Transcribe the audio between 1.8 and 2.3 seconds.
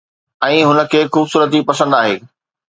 آهي